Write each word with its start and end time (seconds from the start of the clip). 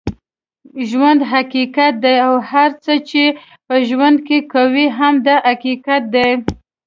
ژوند 0.89 1.19
حقیقت 1.31 1.93
دی 2.03 2.15
اوهر 2.29 2.69
څه 2.83 2.93
چې 3.09 3.23
په 3.67 3.75
ژوند 3.89 4.17
کې 4.27 4.37
کوې 4.53 4.85
هم 4.97 5.13
دا 5.25 5.35
حقیقت 5.49 6.03
دی 6.15 6.29